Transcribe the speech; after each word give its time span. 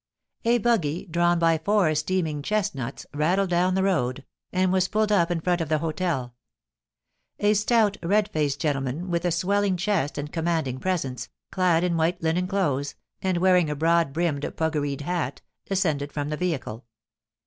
A 0.45 0.57
buggy, 0.57 1.05
drawn 1.05 1.37
by 1.37 1.59
four 1.59 1.93
steaming 1.93 2.41
chestnuts, 2.41 3.05
rattled 3.13 3.51
down 3.51 3.75
the 3.75 3.83
road, 3.83 4.25
and 4.51 4.73
was 4.73 4.87
pulled 4.87 5.11
up 5.11 5.29
in 5.29 5.41
front 5.41 5.61
of 5.61 5.69
the 5.69 5.77
hotel. 5.77 6.33
A 7.39 7.53
stout 7.53 7.97
red 8.01 8.27
faced 8.31 8.59
gentleman 8.59 9.11
with 9.11 9.25
a 9.25 9.31
swelling 9.31 9.77
chest 9.77 10.17
and 10.17 10.33
commanding 10.33 10.79
presence, 10.79 11.29
clad 11.51 11.83
in 11.83 11.97
white 11.97 12.19
linen 12.19 12.47
clothes, 12.47 12.95
and 13.21 13.37
wearing 13.37 13.69
a 13.69 13.75
broad 13.75 14.11
brimmed 14.11 14.41
puggareed 14.55 15.01
hat, 15.01 15.41
descended 15.67 16.11
from 16.11 16.29
the 16.29 16.37
vehicle. 16.37 16.87